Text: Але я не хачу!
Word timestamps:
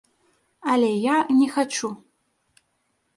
Але 0.75 0.87
я 1.03 1.17
не 1.41 1.47
хачу! 1.57 1.91